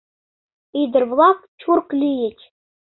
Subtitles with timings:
[0.81, 2.39] Ӱдыр-влак чурк лийыч.